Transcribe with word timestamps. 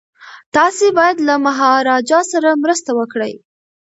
تاسي 0.55 0.87
باید 0.99 1.17
له 1.27 1.35
مهاراجا 1.45 2.19
سره 2.31 2.49
مرسته 2.63 2.91
وکړئ. 2.99 3.33